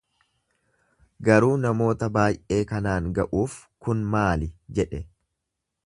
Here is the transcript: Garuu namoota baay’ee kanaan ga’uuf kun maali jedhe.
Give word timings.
Garuu 1.27 1.51
namoota 1.65 2.09
baay’ee 2.15 2.59
kanaan 2.73 3.13
ga’uuf 3.19 3.61
kun 3.87 4.03
maali 4.17 4.53
jedhe. 4.81 5.05